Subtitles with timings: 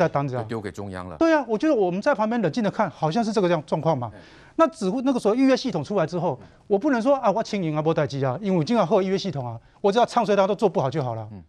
[0.00, 1.16] 在担着，丢给中央了。
[1.18, 4.10] 对啊，我觉得我们在旁边冷静的看，好像是这个样状况嘛。
[4.56, 11.28] 那指挥那个时候预约系统出来之后，我不能说啊，我轻盈啊，不待机啊，因为我经常喝预约系统啊，我只要唱衰他都做不好就好了。
[11.30, 11.42] 嗯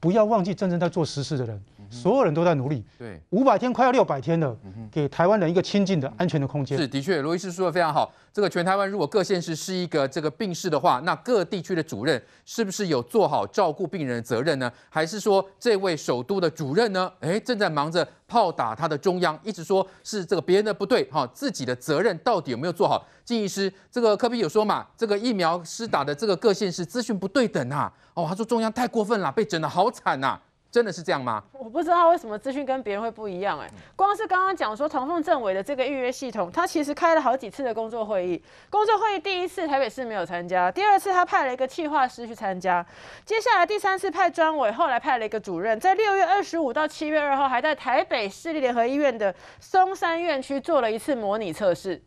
[0.00, 1.58] 不要忘记真正在做实事的人。
[1.94, 4.56] 所有人都在努力，对，五百天快要六百天了，
[4.90, 6.76] 给台湾人一个清静的安全的空间。
[6.76, 8.12] 是，的确，罗医师说的非常好。
[8.32, 14.70] 这个全台湾如果各县市是一个这个病室的话，那各地区的主任是不是有做好照顾病人的责任呢？
[14.90, 17.10] 还是说这位首都的主任呢？
[17.20, 23.06] 哎，正在忙着炮打他的中央，一直说是这个别人的不对，哈，自己的责任到底有没有做好？
[23.24, 30.40] 金医师，这个科比有说嘛，这个疫苗施打的这个各县市资讯不对等啊，哦，他说中央太过分了，被整得好惨呐。
[30.74, 31.40] 真的是这样吗？
[31.52, 38.42] 我不知道为什么资讯跟别人会不一样哎、光是刚刚讲说唐凤政委的这个预约系统，他其实开了好几次的工作会议。
[38.70, 42.84] 工作会议第一次台北市没有参加，第二次他派了一个企划师去参加，
[43.24, 52.02] 接下来第三次派专委，后来派了一个主任，在六月二十五到七月二号还在台北市立联合医院的松山院区做了一次模拟测试。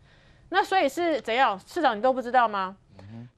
[0.49, 1.57] 那所以是怎样？
[1.65, 2.75] 市长你都不知道吗？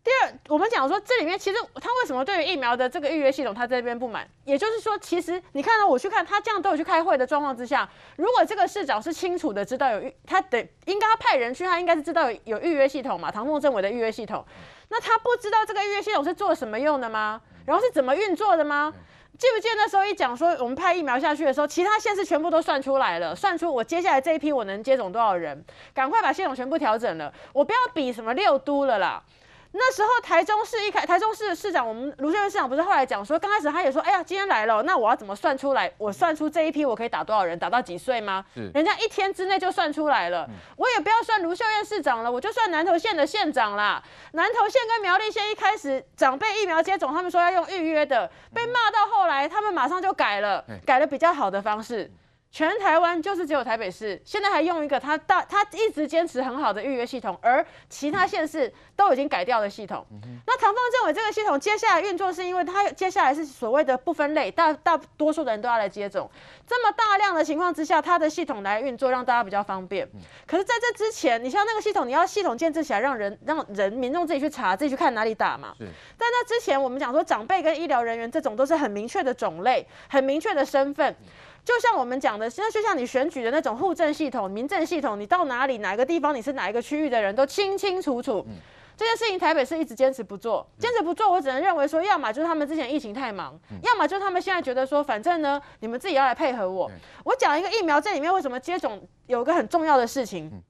[0.03, 4.28] 第二，我们讲说这里面其实他为什么对于疫苗的这个预约系统他这边不满？
[4.45, 14.44] 也就是说，其实你看到我去看他这样都有去开会的状况之下，如果这个市长是清楚的知道有预，他得应该他派人去，他应该是知道有有预约系统嘛，唐凤政委的预约系统，
[14.90, 17.42] 那他不知道这个预约系统是做什么用的吗？
[17.66, 18.94] 然后是怎么运作的吗？
[19.38, 29.23] 记不记得那时候一讲说我们派疫苗下去的时候，其他县市全部都算出来了，算出我接下来这一批我能接种多少人，赶快把系统全部调整了，我不要比什么六都了啦。
[29.72, 35.92] 那时候台中市一开，台中市市长我们卢秀燕市长不是后来讲说，刚开始他也说，哎呀，今天来了，那我要怎么算出来？
[35.98, 38.44] 我算出这一批我可以打多少人，打到几岁吗？
[38.53, 40.50] 是，人家一天之内就算出来了。
[40.75, 44.02] 我也不要算卢秀燕市长了，我就算南投县的县长啦。
[44.31, 52.12] 南投县跟苗栗县一开始长辈疫苗接种，他们说要用预约的，被骂到后来，他们马上就改了，改了比较好的方式。
[52.52, 60.04] 全台湾就是只有台北市，现在还用一个他大他一直坚持很好的预约系统，而其他县市都已经改掉了系统。
[60.48, 66.30] 那唐凤政委这个系统接下来运作，是因为他接下来是所谓的不分类，大大多数的人都要来接种，
[66.66, 70.10] 这么大量的情况之下，他的系统来运作，让大家比较方便。
[70.48, 75.76] 可是在这之前，你像那个系统，你要系统建置起来，让人让人民众自己去查，自己去看哪里打嘛。
[75.80, 75.86] 在
[76.20, 81.16] 那之前，我们讲说长辈跟医疗人员这种都是很明确的种类，很明确的身份。
[81.66, 88.44] 就像我们讲的，现在就像你选举的那种户政系统、民政系统，你到哪里哪个地方，你是哪一个区域的人都清清楚楚。
[88.47, 88.56] 嗯、
[88.97, 96.90] 这件事情台北市一直坚持不做，坚持不做，我只能认为说，要么就是他们之前疫情太忙，嗯、要么就是他们现在觉得说，反正呢，你们自己要来配合我。
[96.90, 100.50] 嗯、我讲一个疫苗，这里面为什么接种有个很重要的事情？
[100.52, 100.64] 嗯、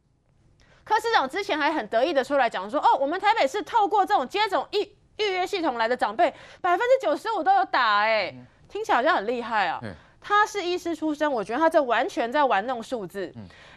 [0.83, 4.81] 柯市长之前还很得意的出来讲说，哦，我们台北市透过这种接种预
[5.23, 9.79] 预约系统来的长辈，百分之九十五都有打，哎，嗯、听起来好像很厉害啊。
[10.19, 13.33] 嗯他是医师出身，我觉得他这完全在玩弄数字。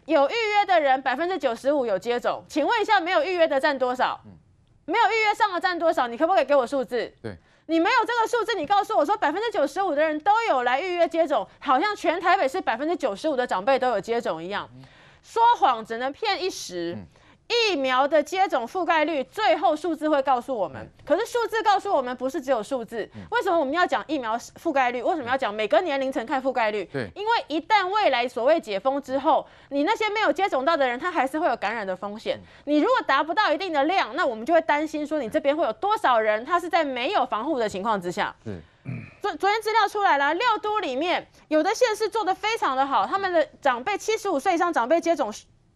[0.06, 4.20] 有预约的人百分之九十五有接种，请问一下，没有预约的占多少？
[4.84, 6.08] 没有预约上的占多少？
[6.08, 7.10] 你可不可以给我数字？
[7.22, 7.36] 对，
[7.66, 14.68] 你没有这个数字，你告诉我说百分之九十五的人都有来预约接种，好像全台北市百分之九十五的长辈都有接种一样，
[15.22, 16.98] 说谎只能骗一时。
[17.48, 20.88] 疫苗的接种覆盖率，最后数字会告诉我们。
[21.04, 23.08] 可是数字告诉我们，不是只有数字。
[23.30, 25.02] 为什么我们要讲疫苗覆盖率？
[25.02, 26.84] 为什么要讲每个年龄层看覆盖率？
[26.92, 32.40] 对，因为一旦未来所谓解封之后，你那些没有接种到的人，他还是会有感染的风险。
[32.64, 38.34] 你如果达不到一定的量，那我们就会担心说，你这边会有多少人，他是在没有防护的情况之下。
[38.42, 38.54] 对，
[39.20, 45.30] 昨昨天资料出来了，六都里面有的县市做得非常的好，他们的长辈七十五岁以上长辈接种。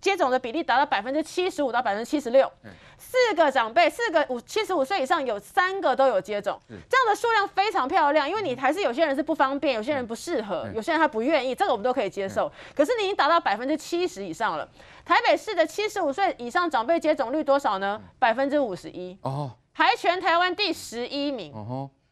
[0.06, 2.48] 接种的比例达到百分之七十五到百分之七十六，
[2.96, 8.30] 四个长辈，四个五七十五岁以上有三个都有接种，这样的数量非常漂亮。
[8.30, 12.48] 因为你还是有些人是不方便，有些人不适合，有些人他不愿意，这个我们都可以接受。
[12.72, 14.68] 可是你已经达到百分之七十以上了。
[15.04, 18.00] 台北市的七十五岁以上长辈接种率多少呢？
[18.20, 21.52] 百分之五十一哦，还全台湾第十一名。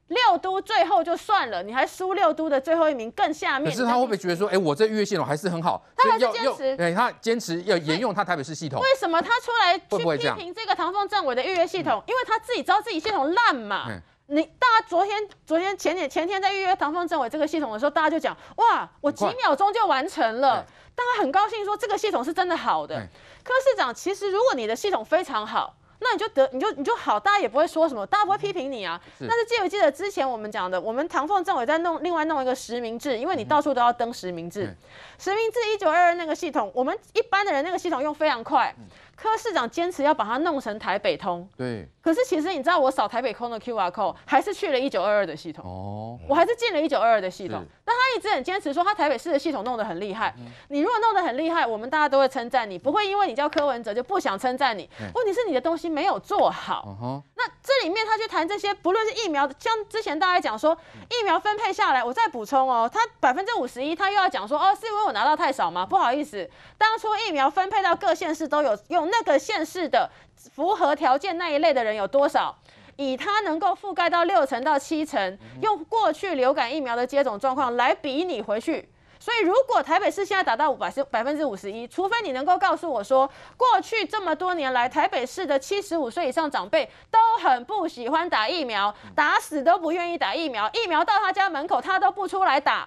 [0.09, 3.73] 六都最后就算了，你还输六都的最后一名更下面。
[3.73, 5.83] 可是他会不会觉得说，哎、欸，我这预约系统还是很好？
[5.97, 8.79] 他还是坚持，对，他坚持要沿用他台北市系统。
[8.81, 12.03] 为什么他出来去批评这个唐凤政委的预约系统？
[12.07, 13.87] 因为他自己知道自己系统烂嘛。
[13.89, 20.65] 嗯、你大家昨天、昨天前天、前天在预约唐凤政委这个系统的时候，大家就讲，哇，我几秒钟就完成了，
[20.95, 22.97] 大家很高兴说这个系统是真的好的。
[23.43, 25.77] 柯市长，其实如果你的系统非常好。
[26.05, 29.01] 那你就得你就你就好，大家也不会说什么，大家不会批评你啊。
[29.19, 34.67] 是但是记不记得之前我们讲的，我们唐凤政委在弄另外弄一个实名制，因为你到处都要登实名制。
[34.67, 34.77] 嗯、
[35.19, 38.75] 实名制一九二二那个系统，我们一般的人那个系统用非常快。
[38.79, 38.85] 嗯、
[39.17, 41.49] 柯市长坚持要把它弄成台北通。
[41.57, 41.89] 对。
[42.03, 45.65] 可是其实你知道，我扫台北通的 QR code 还是去了一九二二的系统。
[45.65, 46.19] 哦。
[46.29, 47.65] 我还是进了一九二二的系统。
[47.87, 50.35] 那他一直很坚持说，他台北市的系统弄得很厉害。
[50.69, 54.89] 你如果弄得很厉害，我们大家都会称赞你，不会因为你叫柯文哲就不想称赞你。
[55.15, 57.23] 问题是你的东西没有做好。
[57.37, 60.77] 那这里面他去谈这些，不论是疫苗，像之前大家讲说
[61.09, 65.87] 疫苗分配下来，我再补充哦，他百分之五十一，他又要讲说哦，是因为我拿到太少吗？
[65.87, 72.57] 不好意思，当初疫苗分配到各县市都有用那个县市的符合条件那一类的人有多少？
[72.97, 78.89] 以它能够覆盖到六成到七成，用过去流感疫苗的接种状况来比拟回去。
[79.19, 92.87] 所以，如果台北市现在达到五百百分之五十一，除非你能够告诉我说，过去这么多年来，台北市的七十五岁以上长辈都很不喜欢打疫苗，打死都不愿意打疫苗，疫苗到他家门口他都不出来打。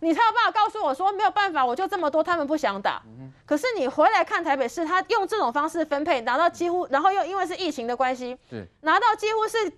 [0.00, 3.02] 你才有办法告诉我说，没有办法，我就这么多，他们不想打。
[3.44, 8.36] 可是你回来看台北市，他用这种方式分配，拿到几乎，然后又因为是疫情的关系，
[8.82, 9.72] 拿到几乎是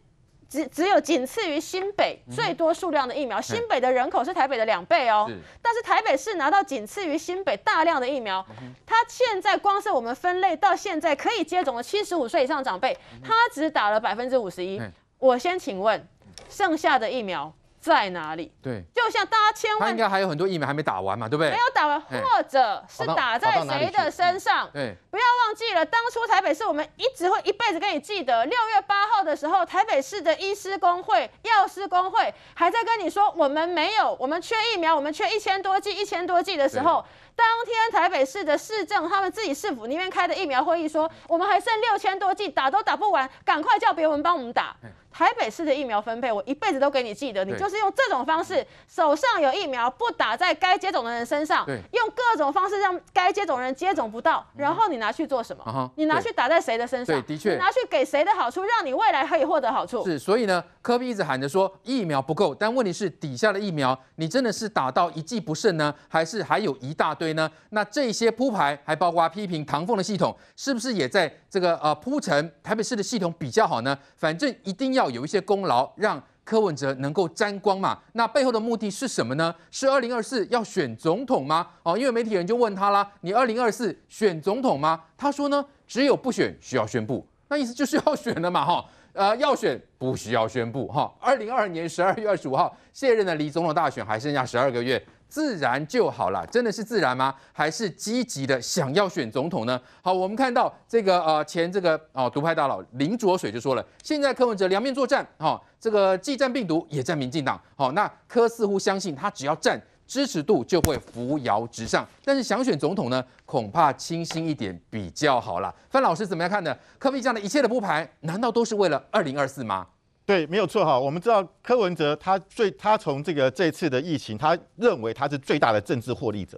[0.48, 3.40] 只只有仅次于新北最多数量的疫苗。
[3.40, 5.30] 新北的人口是台北的两倍哦，
[5.62, 8.44] 但是台北市拿到仅次于新北大量的疫苗。
[8.84, 14.82] 他现在光是我们分类到现在可以接种的七十五岁以上长辈，他只打了百分之五十一。
[15.18, 16.04] 我先请问，
[16.48, 17.52] 剩下的疫苗？
[17.80, 18.52] 在哪里？
[18.62, 21.50] 对，就像大家千万，他应该还有很多疫苗还没打完嘛，对不对？
[21.50, 24.68] 没有打完，或者是打在谁的身上？
[24.72, 37.02] 对，不要忘记了，当初台北市我们一直会一辈子跟你记得，六月八号的时候，台北市的医师工会、药师工会还在跟你说，我们没有，我们缺疫苗，我们缺一千多剂，一千多剂的时候，
[37.36, 44.76] 当天台北市的市政他们自己市府那边开的疫苗会议说，我们还剩六千多剂，打都打不完，赶快叫别人帮我们打。
[45.12, 47.44] 台北市的疫苗分配，我一辈子都给你记得。
[47.44, 55.90] 你就是用这种方式，手上有疫苗不打在该接种的人身上，用各种方式让该接种人接种不到，然后你拿去做什么？
[55.96, 57.20] 你拿去打在谁的身上？
[57.20, 60.04] 对，的确，拿去给谁的好处，让你未来可以获得好处？
[60.04, 67.50] 是，所以呢，科比一直喊着说疫苗不够，但问题是底下的疫苗，你真的是打到一剂不剩呢，还是还有一大堆呢？
[67.70, 73.98] 那这些铺排还包括批评唐凤的系统，是不是也在这个呃铺陈台北市的系统比较好呢？
[74.16, 75.10] 反正一定要。
[75.10, 77.98] 有一些功劳，让柯文哲能够沾光嘛？
[78.12, 79.52] 那背后的目的是什么呢？
[79.72, 81.66] 是二零二四要选总统吗？
[81.82, 88.64] 哦，因为媒体人就问他啦：“你二零二四选总统吗？”他说呢：“只有不选需要宣布。”那意思就是要选了嘛？
[88.64, 88.84] 哈，
[89.14, 91.12] 呃，要选不需要宣布哈。
[91.18, 95.02] 二零二二年十二月二十五号卸任的，离总统大选还剩下十二个月。
[95.30, 97.32] 自然就好了，真的是自然吗？
[97.52, 99.80] 还是积极的想要选总统呢？
[100.02, 115.72] 好，我们看到这个呃前这个哦独派大佬林卓水就说了，现在柯文哲两面作战，哈、哦，这个既战病毒也战民进党，好、那柯似乎相信他只要战支持度就会扶摇直上，但是想选总统呢，恐怕清新一点比较好了。
[115.88, 116.76] 范老师怎么样看呢？
[116.98, 119.86] 柯 P 这样的一切的铺排，难道都是为了二零二四吗？
[120.30, 120.96] 对，没有错哈。
[120.96, 126.56] 我们知道柯文哲他最他从这个这次的疫情，他认为他是最大的政治获利者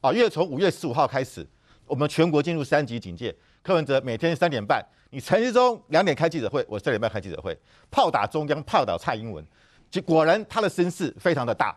[0.00, 0.12] 啊。
[0.12, 1.46] 因为从五月十五号开始，
[1.86, 7.56] 我们全国进入三级警戒，柯文哲每天三点半，你陈时中两点开记者会，我三点半开记者会，
[7.88, 9.46] 炮打中央，炮打蔡英文，
[9.88, 11.72] 就果然他的声势非常的大。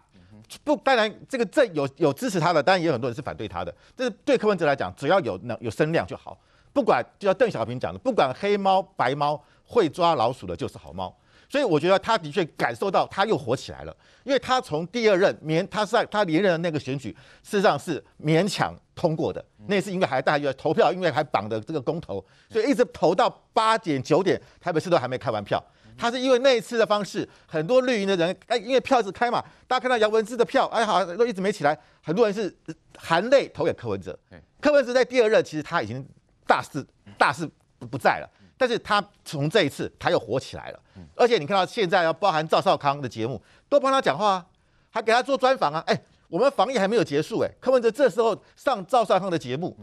[0.63, 3.71] 不，当然这个政有有支持他的，当然也有很多人是反对他的。
[3.95, 6.35] 这是对柯文哲来讲，只要有能有声量就好，
[6.73, 9.39] 不管就像邓小平讲的，不管黑猫白猫。
[9.71, 11.15] 会抓老鼠的就是好猫，
[11.47, 25.63] 所以我觉得他的确感受到他又火起来了，因为他从第二任勉他是在他连任的那个选举，事实上是勉强通过的，那是因为还大约投票，因为还绑的这个公投，所以一直投到八点九点，台北市都还没开完票。
[25.97, 32.53] 他是因为那一次的方式，很多绿营的人哎，因为票是开嘛，大家看到杨文智的票哎好像都一直没起来，很多人是
[32.97, 34.17] 含泪投给柯文哲。
[34.59, 36.03] 柯文哲在第二任其实他已经
[36.47, 36.85] 大势
[37.17, 37.47] 大势
[37.89, 38.29] 不在了。
[38.61, 40.79] 但是他从这一次他又火起来了，
[41.15, 44.45] 而且你看到现在要包含赵少康的节目都帮他讲话啊，
[44.91, 49.75] 还给他做专访啊，哎，我们防疫还没有结束哎，柯文哲这时候上赵少康的节目，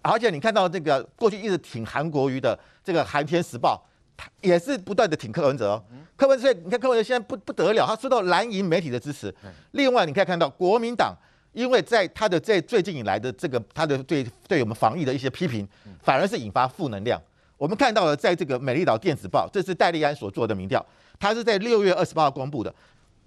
[0.00, 3.86] 而且你看到这个过去一直挺韩国瑜的这个《韩天时报》，
[4.40, 5.84] 也是不断的挺柯文哲哦，
[6.16, 9.34] 柯文哲你看柯文哲现在不不得了，他受到蓝营媒体的支持，
[9.72, 11.14] 另外你可以看到国民党，
[11.52, 15.68] 因为在他的这最近以来的这个他的对对我们防疫的一些批评，
[16.02, 17.20] 反而是引发负能量。
[17.62, 20.84] 我们看到了，在这个《美丽岛电子报》，这是戴立安所做的民调，
[21.16, 22.74] 他是在六月二十八号公布的。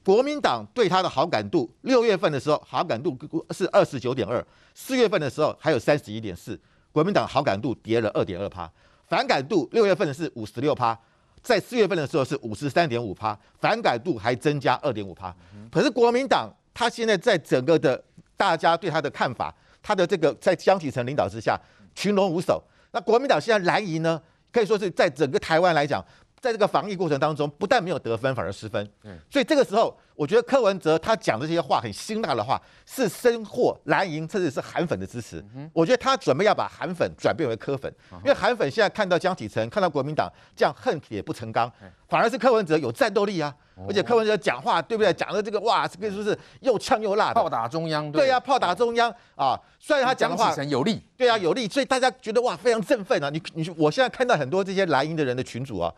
[0.04, 3.18] 国民党对他的好感度，六月份的时候好感度
[3.52, 6.60] 是二十九点二，四月份的时候还有三十一点四，
[6.92, 8.70] 国民党好感度跌了二点二趴，
[9.08, 11.00] 反感度六月份是五十六趴，
[11.42, 15.34] 在四月份的时候是五十三点五趴，反感度还增加二点五趴。
[15.72, 18.04] 可是国民党他现在在整个的
[18.36, 21.58] 大家对他的看法，他的这个在江启臣领导之下
[21.96, 22.62] 群龙无首。
[22.96, 24.20] 那国民党现在蓝营呢，
[24.54, 26.04] 可以说是在整个台湾来讲。
[26.42, 28.88] 在这个防疫过程当中，不但没有得分，反而失分。
[29.04, 35.44] 嗯，所以这个时候，我觉得柯文哲他讲的这些话很辛辣的话，是深获蓝营甚至是韩粉的支持。
[35.74, 37.92] 我觉得他准备要把韩粉转变为柯粉，
[38.24, 41.72] 因为韩粉现在看到江启臣，看到国民党这样恨铁不成钢，
[42.08, 43.52] 反而是柯文哲有战斗力啊。
[43.88, 45.12] 而且柯文哲讲话对不对？
[45.14, 47.34] 讲的这个哇，这个就是又呛又辣？
[47.34, 49.60] 炮打中央，对呀，炮打中央啊！
[49.80, 53.30] 虽然他讲话有力，对啊，有力，所以大家觉得哇，非常振奋啊！
[53.30, 55.94] 你你，我现在看到很多这些蓝营的人的群主啊。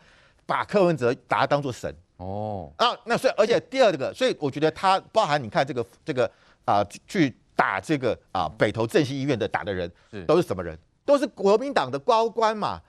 [0.47, 6.31] 把柯文哲把他当做神哦啊，那所以而且第二个，所以我觉得他包含你看这个这个
[6.63, 9.91] 啊，去打这个啊北投振兴医院的打的人，
[10.25, 10.73] 都是什么人？
[11.03, 12.79] 都是国民党的高官嘛。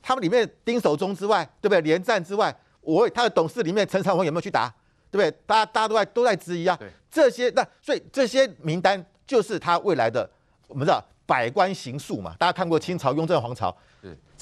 [0.00, 1.80] 他们里面丁守中之外，对不对？
[1.80, 2.56] 连战之外，
[2.88, 4.72] 我他的董事里面陈长文有没有去打？
[5.10, 5.30] 对不对？
[5.46, 6.78] 大家大家都在都在质疑啊。
[7.10, 10.28] 这些那所以这些名单就是他未来的
[10.66, 12.34] 我们知道百官行数嘛。
[12.38, 13.76] 大家看过清朝雍正皇朝。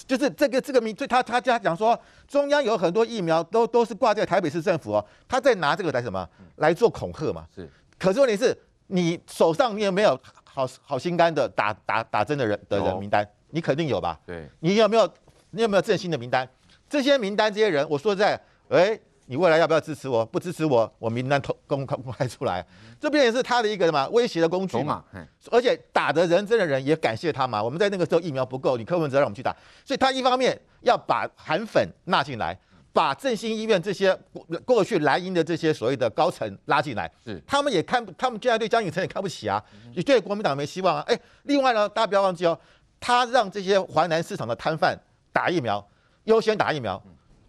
[0.07, 1.99] 就是这个这个名，所以他他家讲说，
[2.29, 7.47] 中央有很多疫苗都都是挂在台北市政府哦，他在拿这个来什么来做恐吓嘛？
[7.55, 7.69] 是。
[7.99, 8.57] 可是问题是，
[8.89, 13.27] 你手上你有没有好好心肝的打打打针的人的人名单？
[13.51, 14.21] 你肯定有吧？
[14.27, 14.47] 对。
[14.61, 15.11] 你有没有
[15.51, 16.47] 你有没有振兴的名单？
[16.89, 18.99] 这些名单这些人，我说在，哎。
[19.29, 20.25] 你未来要不要支持我？
[20.25, 22.65] 不支持我，我名单公公公开出来，
[23.01, 25.03] 这边也是他的一个什么威胁的工具嘛。
[25.51, 27.61] 而且打的人真的人也感谢他嘛。
[27.61, 29.51] 我们在那个时候疫苗不够，你柯文哲让我们去打，
[29.85, 32.57] 所以他一方面要把韩粉纳进来，
[32.93, 34.17] 把振兴医院这些
[34.65, 39.61] 过去蓝营的这些所谓的高层拉进来，是他们也看，他们现在对江启臣也看不起啊，
[39.93, 41.03] 也对国民党没希望啊。
[41.09, 42.57] 哎，另外呢，大家不要忘记哦，
[43.01, 44.97] 他让这些华南市场的摊贩
[45.33, 45.85] 打疫苗，
[46.27, 47.03] 优先打疫苗，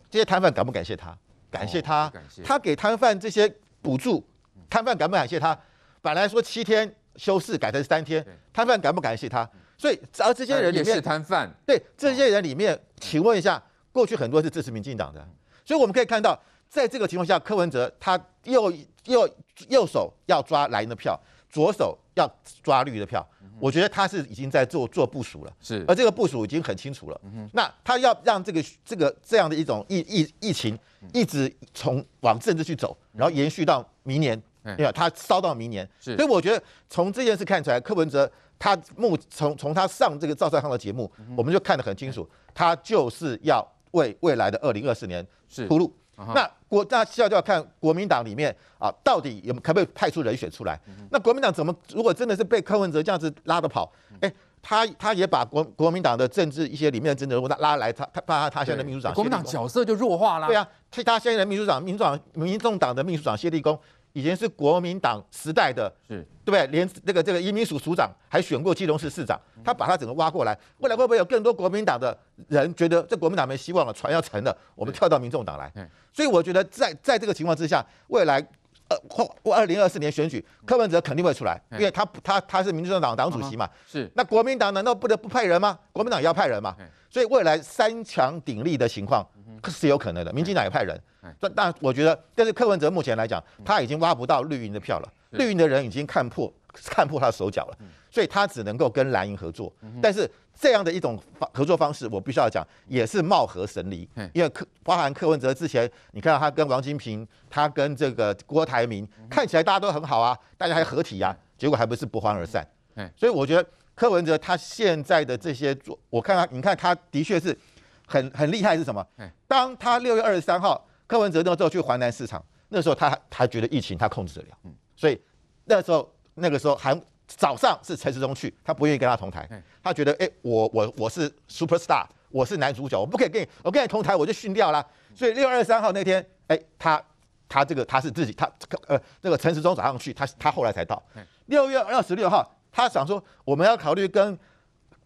[0.09, 1.15] 这些摊贩感不感谢他？
[1.51, 2.11] 感谢他，
[2.43, 3.47] 他给摊贩这些
[3.81, 4.25] 补助，
[4.69, 5.57] 摊贩感不感谢他？
[6.01, 9.49] 本来说七天休市改成三天，摊贩感不感谢他？
[9.77, 15.27] 所以，而这些人里面是摊贩，对这些人里面，请问一下，过去很多是支持民进党的，
[15.63, 18.71] 所以我们可以看到，在这个情况下，柯文哲他右
[19.05, 19.29] 右
[19.69, 21.19] 右手要抓蓝营的票，
[21.49, 22.29] 左手要
[22.63, 23.25] 抓绿的票。
[23.59, 27.19] 我觉得他是已经在做做部署了，是，而这个部署已经很清楚了。
[27.23, 30.77] 嗯、那他要让这个这个这样的一种疫疫疫情
[31.11, 34.91] 一直从往政治去走，然后延续到明年，对吧？
[34.91, 36.15] 他烧到明年，是。
[36.15, 45.25] 所以我觉得从这件事看出来，柯文哲他目从从他上这个赵少康的节目，我们就看得很清楚，他就是要为未来的二零二四年
[45.67, 45.91] 铺路。
[46.15, 50.79] 那国那需要就要看国民党里面啊，到底有可不可以派出人选出来？
[51.11, 54.31] 那国民党怎么如果真的是被柯文哲这样子拉着跑，哎，
[54.61, 60.47] 他他也把国国民党的政治一些里面的政治人物拉拉来，他他他他现在的秘书长，国民党角色就弱化了。
[60.47, 63.79] 对啊，他他现在的秘书长，民主党民众党的秘书长谢立功。
[64.17, 66.25] 以前是国民党时代的，是。
[66.43, 66.65] 对不对？
[66.67, 75.71] 连那个这个移民署署长还选过基隆市市长，他把他整个挖过来，未来会不会有更多国民党的人觉得这国民党没希望了，船要沉了，我们跳到民众党来？
[76.13, 78.41] 所以我觉得在在这个情况之下，未来
[78.89, 83.69] 呃或二零二四年选举，柯文哲肯定会出来，因为他他他是民主党党主席嘛。
[83.87, 84.09] 是。
[84.15, 85.77] 那国民党难道不得不派人吗？
[85.91, 86.75] 国民党也要派人嘛。
[87.09, 89.25] 所以未来三强鼎立的情况
[89.69, 90.99] 是有可能的，民进党也派人。
[91.39, 96.51] 但但我觉得，但是柯文哲目前来讲，他已经挖不到绿营的票了，绿营的人已经看破
[96.85, 97.77] 看破他的手脚了，
[98.09, 99.71] 所以他只能够跟蓝营合作。
[100.01, 101.21] 但是这样的一种
[101.53, 104.07] 合作方式，我必须要讲，也是貌合神离。
[104.33, 112.67] 因为柯包含柯文哲之前，你看到他跟王金平，他跟这个郭台铭，看起来大家都很好啊，大家还合体啊，结果还不是不欢而散。
[113.15, 117.57] 所以我觉得柯文哲他现在的这些做，我看他，你看他的确是
[118.05, 119.05] 很很厉害，是什么？
[119.47, 120.83] 当他六月二十三号。
[121.07, 124.57] 柯文哲那时候去华南市场，那时候他还觉得疫情他控制得了，
[124.93, 125.17] 所以
[125.63, 129.47] 那时候那个时候还早上是陈时中去，他不愿意跟他同台，
[129.83, 134.85] 他觉得哎、欸，我我我是 super star，我是男主角，我不可以跟你我跟你同台，我就逊掉了。
[135.15, 137.03] 所以六月二十三号那天，哎、欸，他
[137.49, 138.49] 他这个他是自己，他
[138.87, 141.01] 呃那个陈时中早上去，他他后来才到。
[141.47, 144.37] 六月二十六号，他想说我们要考虑跟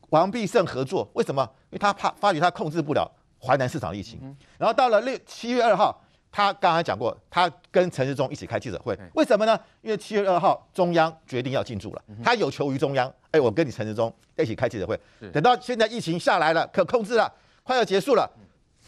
[0.10, 1.42] 王必胜合作，为什么？
[1.70, 3.10] 因为他怕发觉他控制不了。
[3.44, 6.00] 淮南市场疫情，然后到了六七月二号，
[6.32, 9.60] 他刚才讲过，他跟陈世忠一起开记者会，为什么呢？
[9.82, 14.98] 因为七月二号中央决定要进驻了，他有求于中央，哎，我跟你陈世忠一起开记者会，
[15.34, 17.30] 等到现在疫情下来了，可控制了，
[17.64, 18.32] 快要结束了，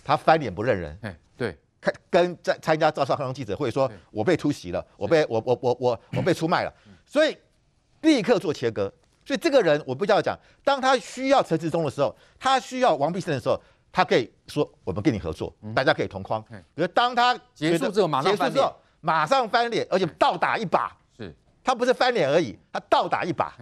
[0.05, 0.97] 他翻脸不认人，
[1.35, 6.73] 对，开跟在参加赵少康记者会说，我被突袭了，我被我我我我我被出卖了，
[7.05, 7.37] 所以
[8.03, 8.89] 立刻做切割，
[9.25, 13.61] 所以这个人我不叫讲，当他需要陈志忠的时候，他需要王必胜的时候。
[13.93, 16.43] 他可以说我们跟你合作，大家可以同框。
[16.75, 20.97] 可是当他结束之后，马上结束之后，马上翻脸，而且倒打一把。
[21.15, 21.31] 是，
[21.63, 23.55] 他不是翻脸而已，他倒打一把。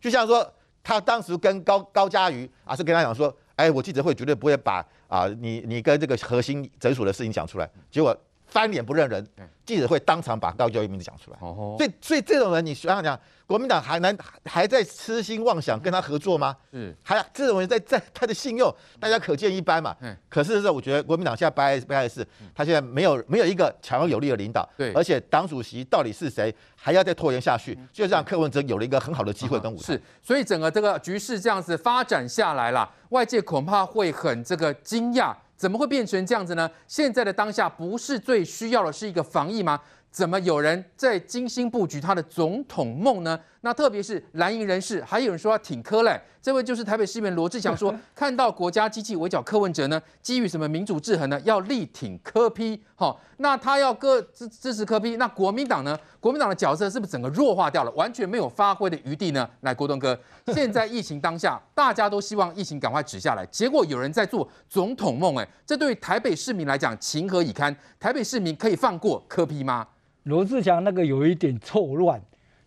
[0.00, 0.50] 就像说，
[0.82, 8.16] 他当时跟高高嘉瑜啊，是跟他讲说，哎，我记者会绝对不会把啊你你跟这个核心诊所的事情讲出来，结果
[8.54, 9.26] 翻脸不认人，
[9.66, 11.38] 记者会当场把高教育名字讲出来。
[11.40, 13.18] 所以所以这种人，你想想讲。
[13.46, 16.56] 国民党还能还在痴心妄想跟他合作吗？
[16.72, 19.94] 嗯，还这种人在在他的信用，大家可见一斑嘛。
[20.00, 24.66] 嗯，可是是我觉得国民党现在悲哀悲哀的是，他现在没有没有一个强而有力的领导。
[24.78, 29.92] 对，而且党主席到底是谁，还要再拖延下去，就让柯文哲有了一个很好的机会跟舞台。
[29.92, 36.70] 是，所以整个这个局势这样子发展下来了，外界恐怕会很这个惊讶，怎么会变成这样子呢？
[36.86, 39.80] 现在的当下不是最需要的是一个防疫吗？
[40.14, 43.36] 怎么有人在精心布局他的总统梦呢？
[43.62, 46.20] 那特别是蓝营人士，还有人说要挺柯嘞。
[46.40, 51.40] 这位就是台北市议员罗志祥说， 看到国家机器围剿柯文哲呢，基于什么民主制衡呢？
[51.44, 52.80] 要力挺柯批。
[52.94, 55.98] 好，那他要各支支持柯批那国民党呢？
[56.20, 59.50] 国民党的角色是不是整个弱化掉了，完全没有发挥的余地呢？
[59.62, 60.16] 来，郭东哥，
[60.54, 67.74] 现在疫情当下， 大家都希望疫情赶快止下来，结果有人在做总统梦，哎，这对于台北市民来讲情何以堪？
[67.98, 69.84] 台北市民可以放过柯批吗？
[70.24, 72.20] 罗志祥那个有一点错乱，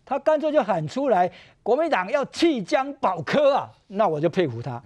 [0.04, 1.30] 他干脆就喊出来，
[1.62, 4.82] 国民党要弃江保科啊，那我就佩服他。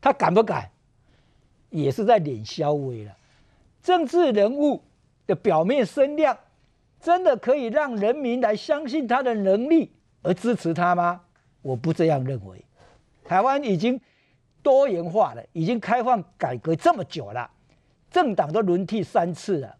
[0.00, 0.70] 他敢不敢？
[1.70, 3.12] 也是在脸消微了。
[3.82, 4.82] 政治人物
[5.26, 6.36] 的表面声量，
[7.00, 9.90] 真的可以让人民来相信他的能力
[10.22, 11.20] 而支持他吗？
[11.62, 12.64] 我不这样认为。
[13.24, 14.00] 台湾已经
[14.62, 17.50] 多元化了，已经开放改革这么久了，
[18.10, 19.76] 政党都轮替三次了。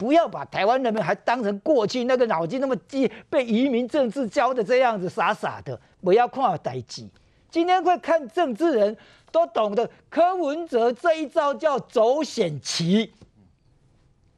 [0.00, 5.78] 不要把台湾人民还当成过去那个脑筋那么机，被移民政治教的这样子傻傻的。
[6.00, 7.06] 不要看代志，
[7.50, 8.96] 今天会看政治人
[9.30, 13.12] 都懂得柯文哲这一招叫走险棋，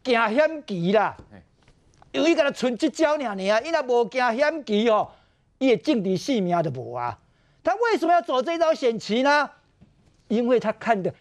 [0.03, 1.17] 惊险棋啦。
[2.11, 5.13] 因为他存一招尔尔，伊若无惊险棋哦，
[5.59, 7.17] 伊的政治性命都无啊。
[7.63, 9.49] 他为什么要走这招险棋呢？
[10.27, 11.15] 因为他看的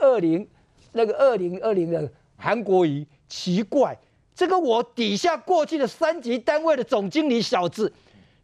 [0.00, 0.48] 二零
[0.92, 3.04] 那个二零二零的韩国瑜。
[3.28, 3.98] 奇怪，
[4.34, 7.92] 这个我底下过去的三级单位的总经理小子，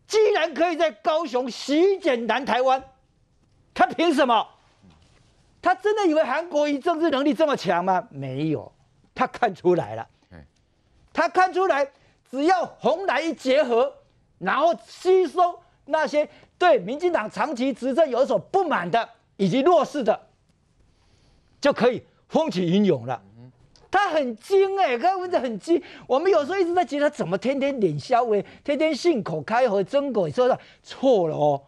[0.06, 2.82] 竟然可以在高雄席卷南台湾，
[3.74, 4.46] 他凭什么？
[5.60, 8.08] 他真的以为韩国瑜政治能力这么强吗？
[8.10, 8.72] 没有，
[9.14, 10.08] 他看出来了，
[11.12, 11.88] 他看出来，
[12.30, 13.94] 只要红蓝一结合，
[14.38, 20.28] 然后吸收那些对民进党长期执政有所不满的以及弱势的，
[21.60, 23.22] 就可以风起云涌了。
[23.92, 25.80] 他很精哎，柯文哲很精。
[26.06, 31.62] 我们有时候一直在觉得他怎么天天脸消微，天天信口开河，真狗说的错了哦。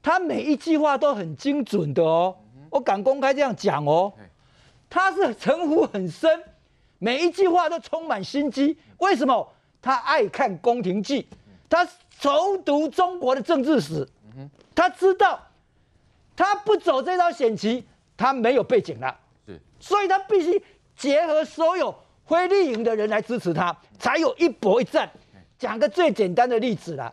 [0.00, 2.36] 他每一句话都很精准的哦，
[2.70, 4.12] 我敢公开这样讲哦。
[4.88, 6.30] 他是城府很深，
[7.00, 8.78] 每一句话都充满心机。
[8.98, 9.52] 为什么？
[9.82, 11.26] 他爱看宫廷剧，
[11.68, 11.84] 他
[12.20, 14.08] 熟读中国的政治史，
[14.76, 15.40] 他知道
[16.36, 17.84] 他不走这招险棋，
[18.16, 19.18] 他没有背景了，
[19.80, 20.62] 所以他必须。
[21.02, 21.92] 结合所有
[22.28, 25.10] 非绿营的人来支持他，才有一搏一战。
[25.58, 27.12] 讲个最简单的例子啦，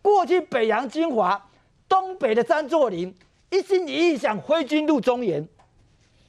[0.00, 1.44] 过去北洋金华，
[1.88, 3.12] 东北的张作霖
[3.50, 5.44] 一心一意想挥军入中原，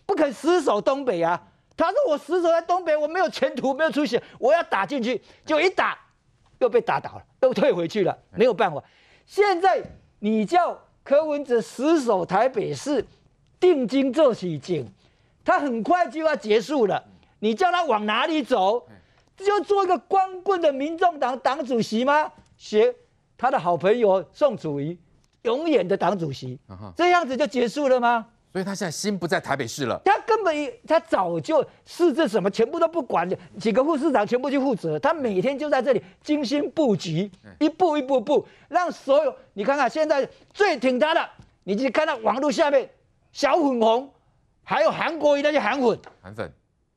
[0.08, 1.40] 不肯死守东北啊。
[1.78, 5.96] 他说：“我死守在东北，我没有前途，没有出息，我要打进去。”就一打，
[6.58, 8.84] 又被打倒了，又退回去了，没有办法。
[9.28, 9.80] 现在
[10.18, 13.06] 你叫柯文哲死守台北市，
[13.60, 14.92] 定睛做起警。
[15.46, 17.02] 他很快就要结束了，
[17.40, 18.86] 你叫他往哪里走？
[19.38, 22.32] 就做一个光棍的民众党党主席吗？
[22.58, 22.94] 学
[23.38, 24.98] 他的好朋友宋楚瑜，
[25.44, 26.58] 永远的党主席，
[26.96, 28.26] 这样子就结束了吗？
[28.54, 30.02] 所以他现在心不在台北市了。
[30.06, 33.30] 他根本他早就市政什么全部都不管，
[33.60, 34.98] 几个副市长全部去负责。
[34.98, 37.30] 他每天就在这里精心布局，
[37.60, 41.30] 一步一步步，让所有你看看现在最挺他的，
[41.66, 42.90] 你去看到网络下面
[43.34, 44.10] 小粉红。
[44.66, 46.52] 还有韩国瑜那些韩粉，韩粉，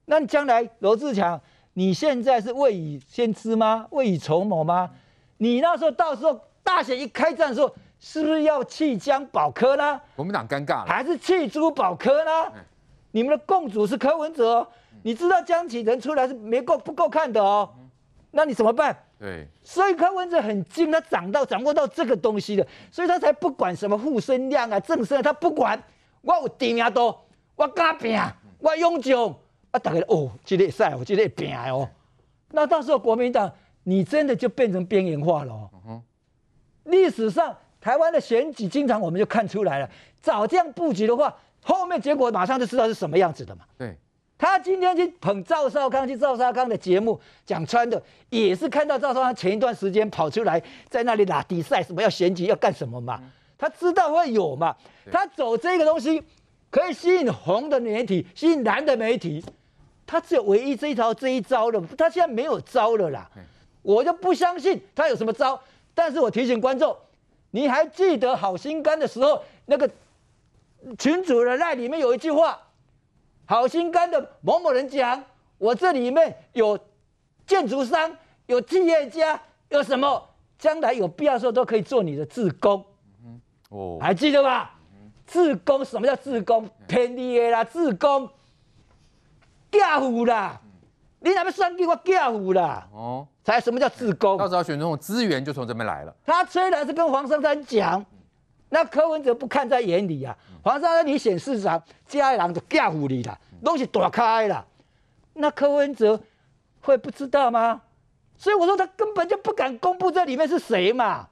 [0.07, 1.38] 那将来罗志强，
[1.74, 3.87] 你现在是未雨先知吗？
[3.90, 4.90] 未雨绸缪吗？
[5.37, 10.00] 你那时候到时候大选一开战的时候，是不是要弃江保科呢？
[10.16, 12.31] 国民党尴尬了，还是弃朱保科呢？
[12.57, 12.64] 嗯、
[13.12, 14.68] 你们的共主是柯文哲、哦，
[15.02, 17.68] 你知道江启臣出来是没够不够看的哦，
[18.31, 18.96] 那你怎么办？
[19.18, 25.78] 对，所以柯文哲很精，他掌到掌握到这个东西的，所以他才不管什么负声量啊、正声，他不管，
[26.22, 27.14] 我有知名度。
[27.59, 28.16] 我敢拼，
[28.61, 29.35] 我勇将
[29.73, 29.79] 啊！
[29.81, 31.88] 大家哦，这个赛，我这个拼哦。
[32.53, 36.01] 那到时候国民党，你真的就变成边缘化了哦。
[36.85, 39.90] 历史上台湾的选举，经常我们就看出来了。
[40.21, 43.64] 早这样布局的话，后面结果马上就知道是什么样子的嘛。
[43.77, 43.92] 对。
[44.38, 53.21] 他今天去捧赵少康，去赵少康的节目讲穿的，也是看到赵少康前一段时间跑出来在那里打比赛，什么要选举要干什么嘛？
[53.59, 54.77] 他知道会有嘛？
[55.11, 56.23] 他走这个东西。
[56.70, 59.44] 可以吸引红的媒体，吸引蓝的媒体，
[60.07, 63.31] 他只有唯一这一招这一招了，他现在没有招了啦。
[63.83, 65.59] 我就不相信他有什么招。
[65.94, 66.96] 但是我提醒观众，
[67.50, 69.90] 你还记得好心肝的时候，那个
[70.98, 72.59] 群主的那里面有一句话，
[73.46, 75.24] 好心肝的某某人讲，
[75.57, 76.78] 我这里面有
[77.46, 80.28] 建筑商，有企业家，有什么，
[80.59, 82.85] 将来有必要的时候都可以做你的志工。
[83.70, 84.78] 哦，还记得吧？
[85.29, 86.69] 志工，什么叫自工？
[86.88, 88.29] 便宜的啦，自工，
[89.71, 90.59] 假虎啦，
[91.21, 92.88] 你哪边算计我假虎啦？
[92.93, 94.38] 哦，才什么叫自工？
[94.38, 96.17] 到时候选总统资源就从这边来了。
[96.25, 98.05] 他虽然是跟黄珊珊讲，
[98.71, 100.35] 那柯文哲不看在眼里啊。
[100.62, 104.67] 黄珊珊你选市长，家人就假虎你啦，东西躲开了，
[105.35, 106.19] 那柯文哲
[106.81, 107.83] 会不知道吗？
[108.38, 111.29] 所以我说他根本就不敢公布这里面是谁嘛，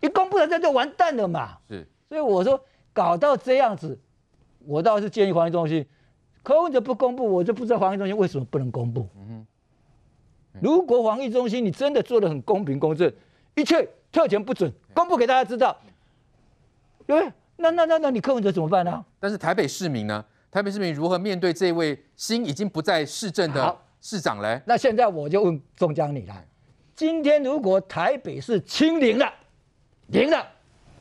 [0.00, 1.58] 一公布了这就完蛋了嘛。
[1.68, 2.60] 是，所以我说。
[2.92, 3.98] 搞到这样子，
[4.66, 5.86] 我倒是建议防疫中心，
[6.42, 9.08] 柯文哲不公布，我就不知道防疫中心为什么不能公布。
[9.16, 9.46] 嗯
[10.54, 13.12] 哼，如果防疫中心你真的做的很公平公正，
[13.54, 15.76] 一切特权不准公布给大家知道，
[17.06, 17.32] 对不对？
[17.56, 19.04] 那那那那你柯文哲怎么办呢？
[19.18, 20.24] 但是台北市民呢？
[20.50, 24.60] 台北市民如何面对这位心已经不在市政的市长嘞？
[24.66, 26.34] 那现在我就问中江你了，
[26.96, 29.32] 今天如果台北市清零了，
[30.08, 30.44] 零了。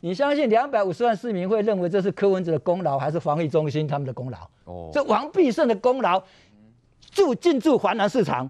[0.02, 4.38] 你相信两百五十万市民会认为这是柯文哲的功劳，还是防疫中心他们的功劳？
[4.66, 6.22] 哦，这王必胜的功劳，
[7.12, 8.50] 驻进驻华南市场，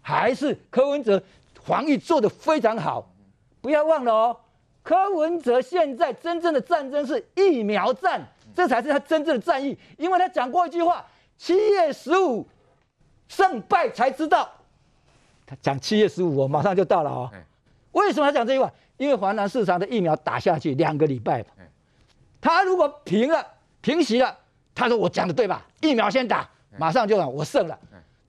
[0.00, 1.22] 还是柯文哲
[1.62, 3.08] 防疫做得非常好？
[3.60, 4.36] 不要忘了哦，
[4.82, 9.78] 柯文哲现在真正的战争是疫苗战，这才是他真正的战役。
[9.96, 11.04] 因为他讲过一句话：
[11.36, 12.46] 七月十五
[13.28, 14.48] 胜败才知道。
[15.46, 17.30] 他讲七月十五我，马上就到了哦。
[17.92, 18.70] 为什么他讲这句话？
[18.98, 21.44] 因为华南市场的疫苗打下去两个礼拜，
[22.40, 23.46] 他如果平了、
[23.80, 24.36] 平息了，
[24.74, 25.64] 他说我讲的对吧？
[25.80, 27.78] 疫苗先打，马上就让我胜了。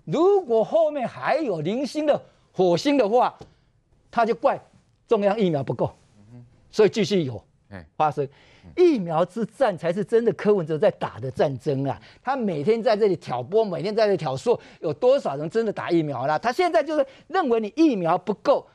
[0.05, 2.19] 如果后面还有零星的
[2.51, 3.35] 火星的话，
[4.09, 4.59] 他就怪
[5.07, 5.91] 中央疫苗不够，
[6.71, 7.43] 所以继续有
[7.97, 8.27] 发生。
[8.75, 11.99] 疫苗之战才是真的柯文哲在打的战争啊！
[12.23, 16.37] 他每天在这里挑拨，每天在这里挑唆，有多少人真的打疫苗了？
[16.37, 18.67] 他现在就是认为你疫苗不够。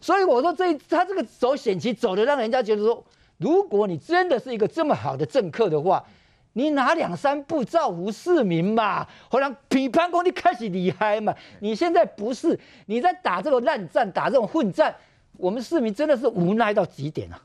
[0.00, 3.04] 所以我说这他这个走险棋走的让人家觉得说，
[3.38, 6.04] 如果你真的是一个这么好的政客的话，
[6.52, 11.34] 你拿两三步造福市民嘛，后来批判攻击开始厉害嘛。
[11.60, 14.94] 你现在不是你在打这个烂战，打这种混战，
[15.36, 17.42] 我们市民真的是无奈到极点啊。